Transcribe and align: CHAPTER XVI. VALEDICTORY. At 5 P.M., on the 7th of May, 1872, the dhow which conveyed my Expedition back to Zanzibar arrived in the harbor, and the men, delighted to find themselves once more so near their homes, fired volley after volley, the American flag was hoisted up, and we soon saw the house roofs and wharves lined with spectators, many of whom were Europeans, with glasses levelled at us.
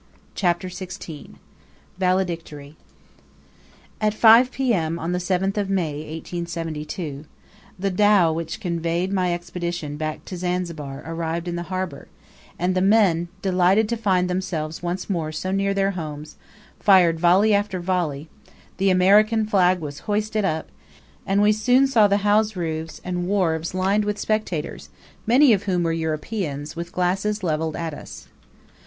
CHAPTER 0.33 0.67
XVI. 0.67 1.35
VALEDICTORY. 1.99 2.75
At 4.01 4.15
5 4.15 4.51
P.M., 4.51 4.97
on 4.97 5.11
the 5.11 5.19
7th 5.19 5.57
of 5.57 5.69
May, 5.69 5.97
1872, 5.97 7.25
the 7.77 7.91
dhow 7.91 8.33
which 8.33 8.59
conveyed 8.59 9.13
my 9.13 9.31
Expedition 9.31 9.97
back 9.97 10.25
to 10.25 10.35
Zanzibar 10.37 11.03
arrived 11.05 11.47
in 11.47 11.55
the 11.55 11.61
harbor, 11.69 12.07
and 12.57 12.73
the 12.73 12.81
men, 12.81 13.27
delighted 13.43 13.87
to 13.89 13.95
find 13.95 14.27
themselves 14.27 14.81
once 14.81 15.07
more 15.07 15.31
so 15.31 15.51
near 15.51 15.71
their 15.71 15.91
homes, 15.91 16.35
fired 16.79 17.19
volley 17.19 17.53
after 17.53 17.79
volley, 17.79 18.27
the 18.77 18.89
American 18.89 19.45
flag 19.45 19.77
was 19.79 19.99
hoisted 20.09 20.43
up, 20.43 20.69
and 21.27 21.43
we 21.43 21.51
soon 21.51 21.85
saw 21.85 22.07
the 22.07 22.17
house 22.25 22.55
roofs 22.55 23.01
and 23.03 23.27
wharves 23.27 23.75
lined 23.75 24.05
with 24.05 24.17
spectators, 24.17 24.89
many 25.27 25.53
of 25.53 25.65
whom 25.65 25.83
were 25.83 25.93
Europeans, 25.93 26.75
with 26.75 26.91
glasses 26.91 27.43
levelled 27.43 27.75
at 27.75 27.93
us. 27.93 28.29